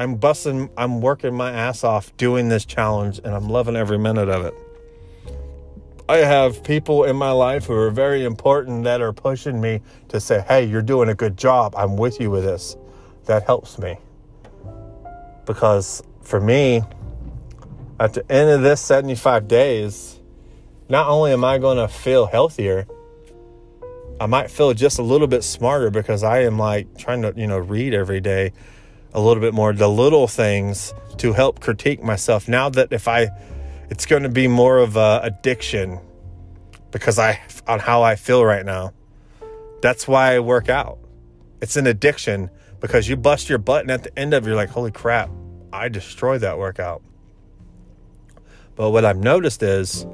I'm 0.00 0.16
busting, 0.16 0.70
I'm 0.78 1.02
working 1.02 1.34
my 1.34 1.52
ass 1.52 1.84
off 1.84 2.16
doing 2.16 2.48
this 2.48 2.64
challenge 2.64 3.18
and 3.22 3.34
I'm 3.34 3.50
loving 3.50 3.76
every 3.76 3.98
minute 3.98 4.30
of 4.30 4.46
it. 4.46 4.54
I 6.08 6.16
have 6.18 6.64
people 6.64 7.04
in 7.04 7.16
my 7.16 7.32
life 7.32 7.66
who 7.66 7.74
are 7.74 7.90
very 7.90 8.24
important 8.24 8.84
that 8.84 9.02
are 9.02 9.12
pushing 9.12 9.60
me 9.60 9.82
to 10.08 10.18
say, 10.18 10.40
hey, 10.48 10.64
you're 10.64 10.80
doing 10.80 11.10
a 11.10 11.14
good 11.14 11.36
job. 11.36 11.74
I'm 11.76 11.98
with 11.98 12.18
you 12.18 12.30
with 12.30 12.44
this. 12.44 12.78
That 13.26 13.44
helps 13.44 13.78
me. 13.78 13.98
Because 15.50 16.00
for 16.22 16.40
me, 16.40 16.80
at 17.98 18.14
the 18.14 18.30
end 18.30 18.50
of 18.50 18.62
this 18.62 18.80
75 18.80 19.48
days, 19.48 20.20
not 20.88 21.08
only 21.08 21.32
am 21.32 21.44
I 21.44 21.58
going 21.58 21.76
to 21.76 21.88
feel 21.88 22.26
healthier, 22.26 22.86
I 24.20 24.26
might 24.26 24.48
feel 24.48 24.72
just 24.74 25.00
a 25.00 25.02
little 25.02 25.26
bit 25.26 25.42
smarter 25.42 25.90
because 25.90 26.22
I 26.22 26.44
am 26.44 26.56
like 26.56 26.96
trying 26.96 27.22
to, 27.22 27.34
you 27.36 27.48
know, 27.48 27.58
read 27.58 27.94
every 27.94 28.20
day 28.20 28.52
a 29.12 29.20
little 29.20 29.40
bit 29.40 29.52
more. 29.52 29.72
The 29.72 29.88
little 29.88 30.28
things 30.28 30.94
to 31.18 31.32
help 31.32 31.58
critique 31.58 32.00
myself. 32.00 32.46
Now 32.46 32.68
that 32.68 32.92
if 32.92 33.08
i 33.08 33.28
it's 33.88 34.06
going 34.06 34.22
to 34.22 34.28
be 34.28 34.46
more 34.46 34.78
of 34.78 34.94
a 34.94 35.18
addiction 35.24 35.98
because 36.92 37.18
i 37.18 37.40
on 37.66 37.80
how 37.80 38.02
i 38.04 38.14
feel 38.14 38.44
right 38.44 38.64
now 38.64 38.92
that's 39.82 40.06
why 40.06 40.36
i 40.36 40.38
work 40.38 40.68
out. 40.68 40.98
It's 41.60 41.76
an 41.76 41.88
addiction 41.88 42.50
because 42.78 43.08
you 43.08 43.16
bust 43.16 43.48
your 43.48 43.58
butt 43.58 43.82
and 43.82 43.90
at 43.90 44.04
the 44.04 44.16
end 44.16 44.32
of 44.32 44.44
it 44.44 44.46
you're 44.46 44.56
like 44.56 44.68
holy 44.68 44.92
crap 44.92 45.28
i 45.72 45.88
destroyed 45.88 46.40
that 46.40 46.58
workout 46.58 47.02
but 48.76 48.90
what 48.90 49.04
i've 49.04 49.18
noticed 49.18 49.62
is 49.62 50.06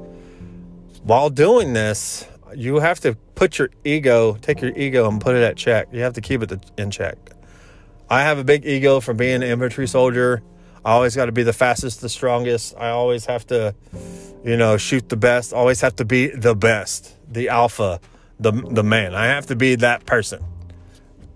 while 1.03 1.29
doing 1.29 1.73
this 1.73 2.27
you 2.55 2.79
have 2.79 2.99
to 2.99 3.15
put 3.35 3.59
your 3.59 3.69
ego 3.83 4.35
take 4.41 4.61
your 4.61 4.71
ego 4.77 5.09
and 5.09 5.21
put 5.21 5.35
it 5.35 5.43
at 5.43 5.57
check 5.57 5.87
you 5.91 6.01
have 6.01 6.13
to 6.13 6.21
keep 6.21 6.41
it 6.41 6.53
in 6.77 6.89
check 6.89 7.17
I 8.09 8.21
have 8.21 8.37
a 8.37 8.43
big 8.43 8.65
ego 8.65 8.99
from 8.99 9.17
being 9.17 9.35
an 9.35 9.43
infantry 9.43 9.87
soldier. 9.87 10.41
I 10.85 10.91
always 10.91 11.15
got 11.15 11.25
to 11.25 11.33
be 11.33 11.43
the 11.43 11.53
fastest, 11.53 11.99
the 11.99 12.07
strongest. 12.07 12.73
I 12.77 12.89
always 12.89 13.25
have 13.25 13.45
to, 13.47 13.75
you 14.45 14.55
know, 14.55 14.77
shoot 14.77 15.09
the 15.09 15.17
best. 15.17 15.51
Always 15.53 15.81
have 15.81 15.97
to 15.97 16.05
be 16.05 16.27
the 16.27 16.55
best, 16.55 17.13
the 17.29 17.49
alpha, 17.49 17.99
the 18.39 18.51
the 18.51 18.83
man. 18.83 19.13
I 19.13 19.25
have 19.25 19.47
to 19.47 19.55
be 19.55 19.75
that 19.75 20.05
person. 20.05 20.43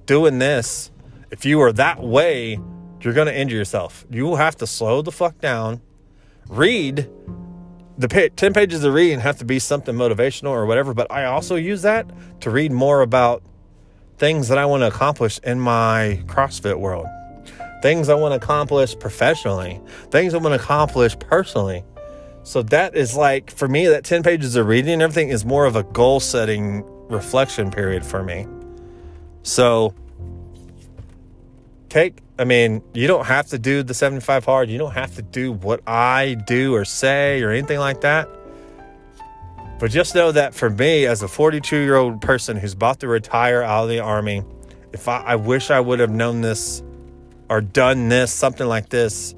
Doing 0.05 0.39
this, 0.39 0.91
if 1.29 1.43
you 1.43 1.59
are 1.61 1.73
that 1.73 2.01
way, 2.01 2.57
you're 3.03 3.13
going 3.13 3.27
to 3.27 3.37
injure 3.37 3.55
yourself. 3.55 4.05
You 4.09 4.25
will 4.25 4.37
have 4.37 4.55
to 4.57 4.67
slow 4.67 5.01
the 5.01 5.11
fuck 5.11 5.39
down. 5.39 5.81
Read 6.47 7.09
the 7.97 8.31
10 8.35 8.53
pages 8.53 8.83
of 8.83 8.93
reading 8.93 9.19
have 9.19 9.37
to 9.37 9.45
be 9.45 9.59
something 9.59 9.95
motivational 9.95 10.49
or 10.49 10.65
whatever, 10.65 10.93
but 10.93 11.11
I 11.11 11.25
also 11.25 11.55
use 11.55 11.83
that 11.83 12.09
to 12.41 12.49
read 12.49 12.71
more 12.71 13.01
about 13.01 13.43
things 14.17 14.47
that 14.47 14.57
I 14.57 14.65
want 14.65 14.81
to 14.81 14.87
accomplish 14.87 15.39
in 15.39 15.59
my 15.59 16.21
CrossFit 16.25 16.79
world, 16.79 17.07
things 17.81 18.09
I 18.09 18.15
want 18.15 18.33
to 18.33 18.37
accomplish 18.37 18.97
professionally, 18.97 19.81
things 20.09 20.33
I 20.33 20.37
want 20.37 20.53
to 20.53 20.63
accomplish 20.63 21.17
personally. 21.19 21.83
So 22.43 22.63
that 22.63 22.95
is 22.95 23.15
like, 23.15 23.51
for 23.51 23.67
me, 23.67 23.87
that 23.87 24.03
10 24.03 24.23
pages 24.23 24.55
of 24.55 24.67
reading 24.67 24.93
and 24.93 25.01
everything 25.01 25.29
is 25.29 25.45
more 25.45 25.65
of 25.65 25.75
a 25.75 25.83
goal 25.83 26.19
setting 26.19 26.83
reflection 27.07 27.69
period 27.71 28.05
for 28.05 28.23
me. 28.23 28.47
So 29.43 29.93
take, 31.91 32.19
I 32.39 32.45
mean, 32.45 32.81
you 32.93 33.05
don't 33.05 33.25
have 33.25 33.47
to 33.47 33.59
do 33.59 33.83
the 33.83 33.93
75 33.93 34.45
hard. 34.45 34.69
You 34.69 34.77
don't 34.77 34.93
have 34.93 35.15
to 35.15 35.21
do 35.21 35.51
what 35.51 35.81
I 35.85 36.35
do 36.47 36.73
or 36.73 36.85
say 36.85 37.43
or 37.43 37.51
anything 37.51 37.79
like 37.79 38.01
that. 38.01 38.29
But 39.77 39.91
just 39.91 40.15
know 40.15 40.31
that 40.31 40.53
for 40.53 40.69
me, 40.69 41.05
as 41.05 41.21
a 41.21 41.27
42 41.27 41.75
year 41.75 41.95
old 41.95 42.21
person 42.21 42.55
who's 42.55 42.73
about 42.73 43.01
to 43.01 43.07
retire 43.07 43.61
out 43.61 43.83
of 43.83 43.89
the 43.89 43.99
army, 43.99 44.43
if 44.93 45.07
I, 45.07 45.21
I 45.21 45.35
wish 45.35 45.69
I 45.69 45.79
would 45.79 45.99
have 45.99 46.11
known 46.11 46.41
this 46.41 46.81
or 47.49 47.61
done 47.61 48.07
this, 48.07 48.31
something 48.31 48.67
like 48.67 48.89
this, 48.89 49.35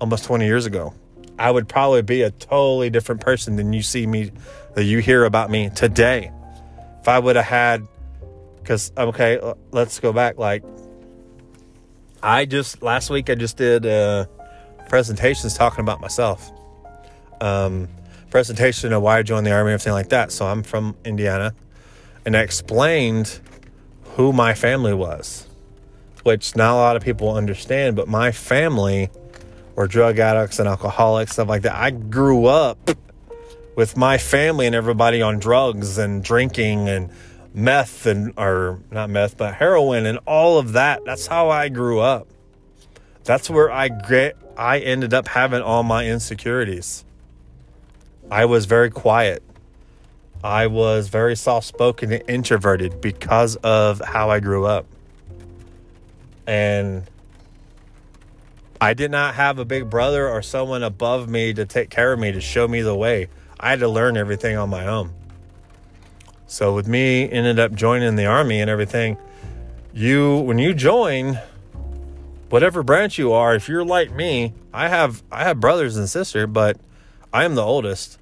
almost 0.00 0.24
20 0.24 0.46
years 0.46 0.66
ago, 0.66 0.94
I 1.38 1.50
would 1.50 1.68
probably 1.68 2.02
be 2.02 2.22
a 2.22 2.30
totally 2.30 2.90
different 2.90 3.20
person 3.20 3.56
than 3.56 3.72
you 3.72 3.82
see 3.82 4.06
me, 4.06 4.30
that 4.74 4.84
you 4.84 4.98
hear 5.00 5.24
about 5.24 5.50
me 5.50 5.70
today. 5.70 6.30
If 7.00 7.08
I 7.08 7.18
would 7.18 7.36
have 7.36 7.44
had, 7.44 7.88
because, 8.58 8.92
okay, 8.96 9.40
let's 9.72 9.98
go 10.00 10.12
back. 10.12 10.38
Like, 10.38 10.62
I 12.26 12.44
just, 12.44 12.82
last 12.82 13.08
week, 13.08 13.30
I 13.30 13.36
just 13.36 13.56
did 13.56 13.86
uh, 13.86 14.26
presentations 14.88 15.54
talking 15.54 15.82
about 15.82 16.00
myself. 16.00 16.50
Um, 17.40 17.88
presentation 18.30 18.92
of 18.92 19.00
why 19.00 19.18
I 19.18 19.22
joined 19.22 19.46
the 19.46 19.52
army 19.52 19.70
everything 19.70 19.92
like 19.92 20.08
that. 20.08 20.32
So 20.32 20.44
I'm 20.44 20.64
from 20.64 20.96
Indiana, 21.04 21.54
and 22.24 22.36
I 22.36 22.40
explained 22.40 23.38
who 24.16 24.32
my 24.32 24.54
family 24.54 24.92
was, 24.92 25.46
which 26.24 26.56
not 26.56 26.72
a 26.72 26.74
lot 26.74 26.96
of 26.96 27.04
people 27.04 27.32
understand. 27.32 27.94
But 27.94 28.08
my 28.08 28.32
family 28.32 29.08
were 29.76 29.86
drug 29.86 30.18
addicts 30.18 30.58
and 30.58 30.68
alcoholics, 30.68 31.34
stuff 31.34 31.48
like 31.48 31.62
that. 31.62 31.76
I 31.76 31.90
grew 31.92 32.46
up 32.46 32.90
with 33.76 33.96
my 33.96 34.18
family 34.18 34.66
and 34.66 34.74
everybody 34.74 35.22
on 35.22 35.38
drugs 35.38 35.96
and 35.96 36.24
drinking 36.24 36.88
and 36.88 37.08
meth 37.56 38.06
and 38.06 38.32
or 38.36 38.78
not 38.90 39.10
meth 39.10 39.36
but 39.36 39.54
heroin 39.54 40.06
and 40.06 40.18
all 40.26 40.58
of 40.58 40.72
that 40.74 41.04
that's 41.04 41.26
how 41.26 41.48
i 41.48 41.68
grew 41.68 41.98
up 41.98 42.28
that's 43.24 43.50
where 43.50 43.72
i 43.72 43.88
get 43.88 44.36
i 44.56 44.78
ended 44.78 45.12
up 45.12 45.26
having 45.26 45.62
all 45.62 45.82
my 45.82 46.06
insecurities 46.06 47.04
I 48.30 48.46
was 48.46 48.66
very 48.66 48.90
quiet. 48.90 49.42
I 50.42 50.66
was 50.66 51.08
very 51.08 51.36
soft 51.36 51.66
spoken 51.66 52.12
and 52.12 52.22
introverted 52.28 53.00
because 53.00 53.56
of 53.56 54.00
how 54.00 54.30
I 54.30 54.40
grew 54.40 54.66
up. 54.66 54.86
And 56.46 57.04
I 58.80 58.94
did 58.94 59.10
not 59.10 59.34
have 59.34 59.58
a 59.58 59.64
big 59.64 59.88
brother 59.88 60.28
or 60.28 60.42
someone 60.42 60.82
above 60.82 61.28
me 61.28 61.54
to 61.54 61.64
take 61.66 61.88
care 61.88 62.12
of 62.12 62.18
me, 62.18 62.32
to 62.32 62.40
show 62.40 62.66
me 62.66 62.82
the 62.82 62.96
way. 62.96 63.28
I 63.58 63.70
had 63.70 63.80
to 63.80 63.88
learn 63.88 64.16
everything 64.16 64.56
on 64.56 64.70
my 64.70 64.86
own. 64.86 65.12
So 66.46 66.74
with 66.74 66.86
me 66.86 67.30
ended 67.30 67.58
up 67.58 67.72
joining 67.74 68.16
the 68.16 68.26
army 68.26 68.60
and 68.60 68.70
everything, 68.70 69.16
you 69.92 70.38
when 70.38 70.58
you 70.58 70.74
join 70.74 71.40
whatever 72.50 72.82
branch 72.82 73.18
you 73.18 73.32
are, 73.32 73.54
if 73.54 73.68
you're 73.68 73.84
like 73.84 74.14
me, 74.14 74.54
I 74.72 74.88
have 74.88 75.22
I 75.32 75.44
have 75.44 75.58
brothers 75.58 75.96
and 75.96 76.08
sisters, 76.08 76.46
but 76.48 76.78
I 77.32 77.44
am 77.44 77.54
the 77.56 77.64
oldest. 77.64 78.18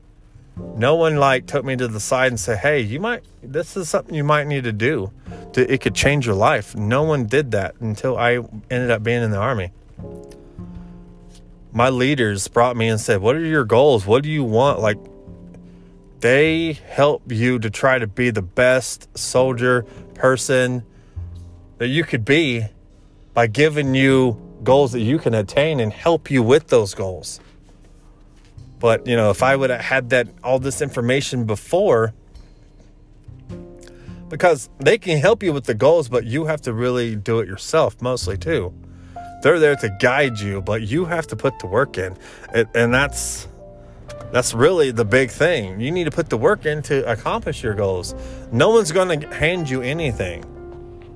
No 0.57 0.95
one 0.95 1.17
like 1.17 1.47
took 1.47 1.65
me 1.65 1.77
to 1.77 1.89
the 1.89 2.01
side 2.01 2.29
and 2.29 2.41
said, 2.41 2.59
"Hey, 2.59 2.81
you 2.81 3.01
might 3.01 3.25
this 3.43 3.77
is 3.77 3.89
something 3.89 4.15
you 4.15 4.25
might 4.25 4.47
need 4.47 4.65
to 4.65 4.73
do. 4.73 5.11
To, 5.53 5.73
it 5.73 5.81
could 5.81 5.95
change 5.95 6.27
your 6.27 6.37
life." 6.37 6.75
No 6.75 7.03
one 7.03 7.27
did 7.27 7.51
that 7.51 7.75
until 7.81 8.17
I 8.17 8.39
ended 8.71 8.91
up 8.91 9.03
being 9.03 9.23
in 9.23 9.33
the 9.33 9.39
army. 9.39 9.73
My 11.73 11.91
leaders 11.91 12.47
brought 12.49 12.77
me 12.77 12.89
and 12.89 13.01
said, 13.01 13.21
"What 13.21 13.37
are 13.37 13.45
your 13.45 13.65
goals? 13.65 14.07
What 14.07 14.23
do 14.23 14.31
you 14.31 14.45
want?" 14.45 14.81
Like 14.81 14.99
they 16.25 16.73
help 16.89 17.31
you 17.31 17.59
to 17.59 17.69
try 17.69 17.99
to 17.99 18.07
be 18.07 18.31
the 18.31 18.41
best 18.41 19.15
soldier 19.15 19.83
person 20.15 20.83
that 21.77 21.89
you 21.89 22.03
could 22.03 22.25
be 22.25 22.65
by 23.35 23.47
giving 23.47 23.95
you 23.95 24.41
goals 24.63 24.93
that 24.93 25.03
you 25.03 25.19
can 25.19 25.35
attain 25.35 25.81
and 25.81 25.93
help 25.93 26.31
you 26.31 26.43
with 26.43 26.69
those 26.69 26.95
goals. 26.95 27.41
But, 28.79 29.07
you 29.07 29.17
know, 29.17 29.29
if 29.29 29.43
I 29.43 29.55
would 29.55 29.69
have 29.69 29.83
had 29.83 30.09
that 30.11 30.29
all 30.43 30.59
this 30.59 30.81
information 30.81 31.45
before 31.45 32.15
because 34.31 34.71
they 34.79 34.97
can 34.97 35.19
help 35.19 35.43
you 35.43 35.53
with 35.53 35.65
the 35.65 35.75
goals, 35.75 36.09
but 36.09 36.25
you 36.25 36.47
have 36.47 36.63
to 36.63 36.73
really 36.73 37.17
do 37.17 37.41
it 37.41 37.47
yourself 37.47 38.01
mostly 38.01 38.39
too. 38.39 38.73
They're 39.43 39.59
there 39.59 39.77
to 39.77 39.95
guide 40.01 40.41
you, 40.41 40.63
but 40.63 40.81
you 40.81 41.05
have 41.05 41.27
to 41.27 41.37
put 41.37 41.59
the 41.59 41.67
work 41.67 41.99
in. 41.99 42.17
and 42.55 42.95
that's 42.95 43.47
that's 44.33 44.55
really 44.55 44.91
the 44.91 45.05
big 45.05 45.31
thing. 45.31 45.81
You 45.81 45.91
need 45.91 46.05
to 46.05 46.11
put 46.11 46.31
the 46.31 46.37
work 46.37 46.67
in 46.67 46.83
to 46.83 47.11
accomplish 47.11 47.63
your 47.63 47.75
goals. 47.75 48.15
No 48.53 48.71
one's 48.71 48.93
going 48.93 49.21
to 49.21 49.29
hand 49.29 49.71
you 49.71 49.81
anything. 49.83 50.45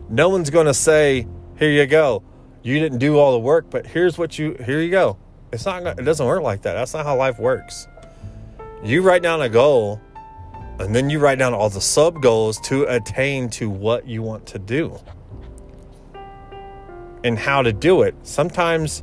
No 0.09 0.29
one's 0.29 0.51
going 0.51 0.67
to 0.67 0.75
say, 0.75 1.27
"Here 1.59 1.71
you 1.71 1.87
go. 1.87 2.23
You 2.63 2.79
didn't 2.79 2.99
do 2.99 3.19
all 3.19 3.33
the 3.33 3.39
work, 3.39 3.71
but 3.71 3.87
here's 3.87 4.19
what 4.19 4.39
you 4.39 4.57
here 4.65 4.81
you 4.81 4.91
go." 4.91 5.17
It's 5.53 5.65
not 5.65 5.87
it 5.87 6.05
doesn't 6.05 6.27
work 6.27 6.43
like 6.43 6.63
that. 6.63 6.75
That's 6.75 6.95
not 6.95 7.05
how 7.05 7.17
life 7.17 7.39
works. 7.39 7.87
You 8.83 9.03
write 9.03 9.23
down 9.23 9.43
a 9.43 9.49
goal 9.49 10.01
and 10.79 10.95
then 10.95 11.11
you 11.11 11.19
write 11.19 11.39
down 11.39 11.55
all 11.55 11.69
the 11.69 11.81
sub 11.81 12.23
goals 12.23 12.61
to 12.61 12.85
attain 12.85 13.49
to 13.51 13.69
what 13.69 14.07
you 14.07 14.23
want 14.23 14.47
to 14.47 14.59
do. 14.61 14.99
And 17.25 17.37
how 17.37 17.63
to 17.63 17.73
do 17.73 18.03
it. 18.03 18.15
Sometimes 18.23 19.03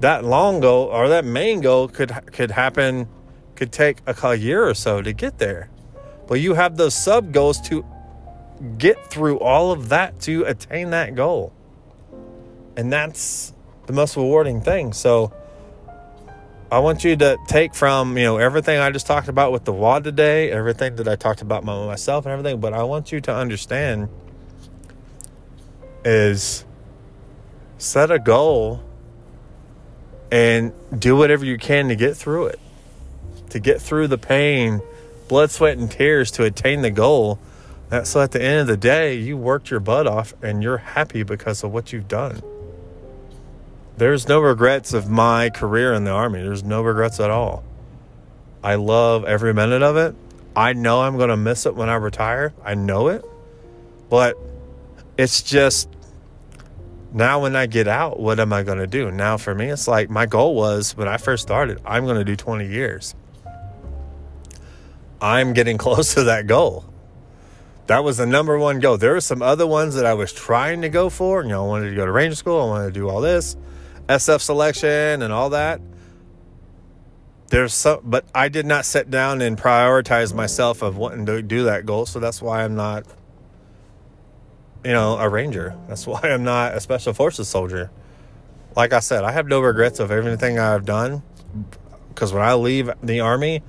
that 0.00 0.24
long 0.24 0.60
goal 0.60 0.84
or 0.84 1.08
that 1.08 1.24
main 1.24 1.60
goal 1.60 1.88
could 1.88 2.12
could 2.32 2.50
happen 2.50 3.08
could 3.54 3.72
take 3.72 3.98
a 4.06 4.34
year 4.34 4.68
or 4.68 4.74
so 4.74 5.00
to 5.00 5.12
get 5.12 5.38
there. 5.38 5.70
But 6.26 6.40
you 6.40 6.54
have 6.54 6.76
those 6.76 6.94
sub 6.94 7.32
goals 7.32 7.60
to 7.68 7.84
get 8.78 9.10
through 9.10 9.38
all 9.38 9.72
of 9.72 9.88
that 9.90 10.20
to 10.22 10.44
attain 10.44 10.90
that 10.90 11.14
goal. 11.14 11.52
And 12.76 12.92
that's 12.92 13.52
the 13.86 13.92
most 13.92 14.16
rewarding 14.16 14.60
thing. 14.60 14.92
So 14.92 15.32
I 16.70 16.80
want 16.80 17.04
you 17.04 17.16
to 17.16 17.38
take 17.46 17.74
from, 17.74 18.18
you 18.18 18.24
know, 18.24 18.38
everything 18.38 18.78
I 18.78 18.90
just 18.90 19.06
talked 19.06 19.28
about 19.28 19.52
with 19.52 19.64
the 19.64 19.72
WOD 19.72 20.04
today, 20.04 20.50
everything 20.50 20.96
that 20.96 21.08
I 21.08 21.16
talked 21.16 21.40
about 21.40 21.64
myself 21.64 22.26
and 22.26 22.32
everything, 22.32 22.60
but 22.60 22.72
I 22.72 22.82
want 22.82 23.12
you 23.12 23.20
to 23.22 23.34
understand 23.34 24.08
is 26.04 26.64
set 27.78 28.10
a 28.10 28.18
goal 28.18 28.82
and 30.30 30.72
do 30.96 31.16
whatever 31.16 31.44
you 31.44 31.58
can 31.58 31.88
to 31.88 31.96
get 31.96 32.16
through 32.16 32.46
it 32.46 32.60
to 33.50 33.60
get 33.60 33.80
through 33.80 34.08
the 34.08 34.18
pain, 34.18 34.82
blood, 35.28 35.50
sweat, 35.50 35.78
and 35.78 35.90
tears 35.90 36.30
to 36.32 36.44
attain 36.44 36.82
the 36.82 36.90
goal. 36.90 37.38
That, 37.88 38.06
so 38.06 38.20
at 38.20 38.32
the 38.32 38.42
end 38.42 38.60
of 38.60 38.66
the 38.66 38.76
day, 38.76 39.14
you 39.14 39.36
worked 39.36 39.70
your 39.70 39.80
butt 39.80 40.06
off 40.06 40.34
and 40.42 40.62
you're 40.62 40.78
happy 40.78 41.22
because 41.22 41.62
of 41.62 41.72
what 41.72 41.92
you've 41.92 42.08
done. 42.08 42.42
There's 43.96 44.28
no 44.28 44.40
regrets 44.40 44.92
of 44.92 45.08
my 45.08 45.48
career 45.50 45.94
in 45.94 46.04
the 46.04 46.10
Army. 46.10 46.42
There's 46.42 46.64
no 46.64 46.82
regrets 46.82 47.18
at 47.18 47.30
all. 47.30 47.64
I 48.62 48.74
love 48.74 49.24
every 49.24 49.54
minute 49.54 49.82
of 49.82 49.96
it. 49.96 50.14
I 50.54 50.72
know 50.72 51.02
I'm 51.02 51.16
going 51.16 51.30
to 51.30 51.36
miss 51.36 51.64
it 51.66 51.74
when 51.74 51.88
I 51.88 51.94
retire. 51.94 52.52
I 52.64 52.74
know 52.74 53.08
it. 53.08 53.24
But 54.10 54.36
it's 55.16 55.42
just 55.42 55.88
now 57.12 57.42
when 57.42 57.56
I 57.56 57.66
get 57.66 57.88
out, 57.88 58.20
what 58.20 58.40
am 58.40 58.52
I 58.52 58.62
going 58.62 58.78
to 58.78 58.86
do? 58.86 59.10
Now 59.10 59.36
for 59.36 59.54
me, 59.54 59.68
it's 59.68 59.88
like 59.88 60.10
my 60.10 60.26
goal 60.26 60.54
was 60.54 60.96
when 60.96 61.08
I 61.08 61.16
first 61.16 61.42
started, 61.42 61.80
I'm 61.84 62.04
going 62.04 62.18
to 62.18 62.24
do 62.24 62.36
20 62.36 62.66
years. 62.66 63.14
I'm 65.20 65.52
getting 65.52 65.78
close 65.86 66.14
to 66.14 66.24
that 66.24 66.46
goal. 66.46 66.84
That 67.86 68.02
was 68.02 68.16
the 68.16 68.26
number 68.26 68.58
one 68.58 68.80
goal. 68.80 68.96
There 68.98 69.12
were 69.12 69.20
some 69.20 69.42
other 69.42 69.66
ones 69.66 69.94
that 69.94 70.04
I 70.04 70.14
was 70.14 70.32
trying 70.32 70.82
to 70.82 70.88
go 70.88 71.08
for. 71.08 71.42
You 71.42 71.50
know, 71.50 71.64
I 71.64 71.68
wanted 71.68 71.90
to 71.90 71.96
go 71.96 72.04
to 72.04 72.10
Ranger 72.10 72.34
School. 72.34 72.60
I 72.60 72.64
wanted 72.64 72.86
to 72.86 72.92
do 72.92 73.08
all 73.08 73.20
this, 73.20 73.56
SF 74.08 74.40
selection, 74.40 75.22
and 75.22 75.32
all 75.32 75.50
that. 75.50 75.80
There's 77.48 77.72
some, 77.72 78.00
but 78.02 78.24
I 78.34 78.48
did 78.48 78.66
not 78.66 78.84
sit 78.84 79.08
down 79.08 79.40
and 79.40 79.56
prioritize 79.56 80.34
myself 80.34 80.82
of 80.82 80.96
wanting 80.96 81.26
to 81.26 81.42
do 81.42 81.64
that 81.64 81.86
goal. 81.86 82.06
So 82.06 82.18
that's 82.18 82.42
why 82.42 82.64
I'm 82.64 82.74
not, 82.74 83.06
you 84.86 84.92
know, 84.92 85.18
a 85.18 85.28
Ranger. 85.28 85.76
That's 85.88 86.06
why 86.06 86.20
I'm 86.22 86.44
not 86.44 86.74
a 86.74 86.80
Special 86.80 87.12
Forces 87.12 87.48
soldier. 87.48 87.90
Like 88.76 88.92
I 88.92 89.00
said, 89.00 89.24
I 89.24 89.32
have 89.32 89.48
no 89.48 89.60
regrets 89.60 89.98
of 89.98 90.12
everything 90.12 90.58
I've 90.58 90.84
done 90.84 91.22
because 92.10 92.32
when 92.32 92.42
I 92.42 92.54
leave 92.54 92.90
the 93.02 93.20
Army, 93.20 93.62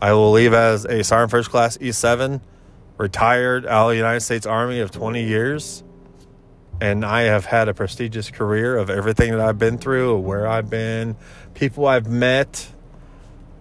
I 0.00 0.14
will 0.14 0.32
leave 0.32 0.54
as 0.54 0.84
a 0.86 1.04
Sergeant 1.04 1.30
First 1.30 1.50
Class 1.50 1.76
E7, 1.76 2.40
retired 2.96 3.66
out 3.66 3.86
of 3.86 3.90
the 3.90 3.96
United 3.96 4.20
States 4.20 4.46
Army 4.46 4.80
of 4.80 4.90
20 4.90 5.22
years. 5.22 5.84
And 6.80 7.04
I 7.04 7.22
have 7.22 7.44
had 7.44 7.68
a 7.68 7.74
prestigious 7.74 8.30
career 8.30 8.76
of 8.76 8.88
everything 8.88 9.32
that 9.32 9.40
I've 9.40 9.58
been 9.58 9.78
through, 9.78 10.18
where 10.20 10.48
I've 10.48 10.70
been, 10.70 11.16
people 11.54 11.86
I've 11.86 12.08
met. 12.08 12.68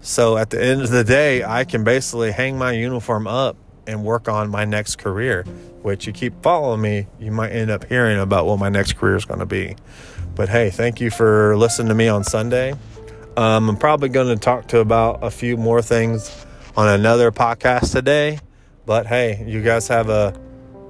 So 0.01 0.37
at 0.37 0.49
the 0.49 0.63
end 0.63 0.81
of 0.81 0.89
the 0.89 1.03
day, 1.03 1.43
I 1.43 1.65
can 1.65 1.83
basically 1.83 2.31
hang 2.31 2.57
my 2.57 2.71
uniform 2.71 3.27
up 3.27 3.57
and 3.85 4.03
work 4.03 4.27
on 4.29 4.49
my 4.49 4.65
next 4.65 4.97
career. 4.97 5.45
Which 5.81 6.05
you 6.05 6.13
keep 6.13 6.41
following 6.43 6.81
me, 6.81 7.07
you 7.19 7.31
might 7.31 7.49
end 7.49 7.71
up 7.71 7.85
hearing 7.85 8.19
about 8.19 8.45
what 8.45 8.59
my 8.59 8.69
next 8.69 8.97
career 8.97 9.15
is 9.15 9.25
going 9.25 9.39
to 9.39 9.45
be. 9.45 9.75
But 10.35 10.49
hey, 10.49 10.69
thank 10.69 11.01
you 11.01 11.09
for 11.09 11.57
listening 11.57 11.89
to 11.89 11.95
me 11.95 12.07
on 12.07 12.23
Sunday. 12.23 12.73
Um, 13.35 13.69
I'm 13.69 13.77
probably 13.77 14.09
going 14.09 14.27
to 14.27 14.35
talk 14.35 14.67
to 14.67 14.79
about 14.79 15.23
a 15.23 15.31
few 15.31 15.57
more 15.57 15.81
things 15.81 16.45
on 16.75 16.87
another 16.87 17.31
podcast 17.31 17.91
today. 17.91 18.39
But 18.85 19.07
hey, 19.07 19.43
you 19.47 19.61
guys 19.63 19.87
have 19.87 20.09
a 20.09 20.39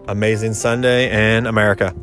amazing 0.08 0.54
Sunday 0.54 1.38
in 1.38 1.46
America. 1.46 1.96